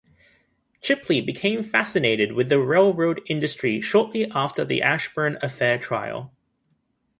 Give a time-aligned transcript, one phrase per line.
[0.81, 6.33] Chipley became fascinated with the railroad industry shortly after the Ashburn affair trial.